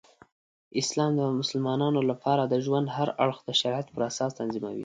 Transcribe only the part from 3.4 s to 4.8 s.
د شریعت پراساس تنظیموي.